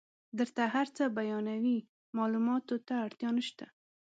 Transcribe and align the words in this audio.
درته 0.37 0.63
هر 0.75 0.87
څه 0.95 1.03
بیانوي 1.17 1.77
معلوماتو 2.17 2.75
ته 2.87 2.93
اړتیا 3.05 3.29
نشته. 3.37 3.65